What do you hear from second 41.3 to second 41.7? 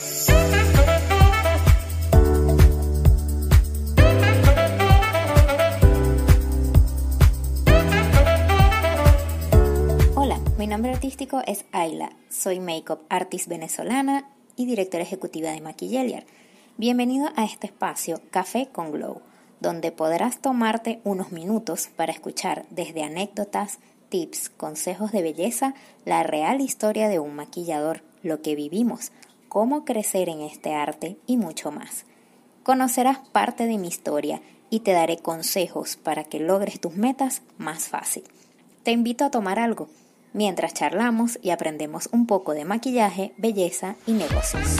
y